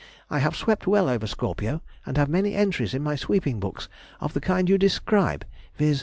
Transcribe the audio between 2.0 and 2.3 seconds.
and have